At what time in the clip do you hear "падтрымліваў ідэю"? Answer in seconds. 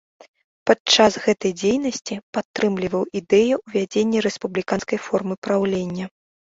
2.39-3.55